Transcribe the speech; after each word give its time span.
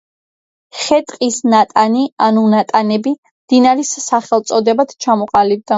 ხე-ტყის 0.83 1.37
ნატანი, 1.55 2.07
ანუ 2.29 2.47
ნატანები, 2.57 3.17
მდინარის 3.47 3.97
სახელწოდებად 4.09 5.01
ჩამოყალიბდა. 5.07 5.69